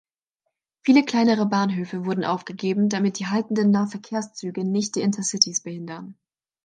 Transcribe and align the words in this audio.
Viele 0.83 1.05
kleinere 1.05 1.45
Bahnhöfe 1.45 2.05
wurden 2.07 2.23
aufgegeben, 2.23 2.89
damit 2.89 3.19
die 3.19 3.27
haltenden 3.27 3.69
Nahverkehrszüge 3.69 4.65
nicht 4.67 4.95
die 4.95 5.01
Intercitys 5.01 5.61
behindern. 5.61 6.17